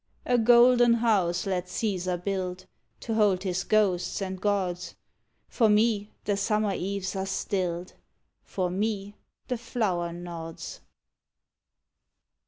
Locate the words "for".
5.47-5.69, 8.41-8.71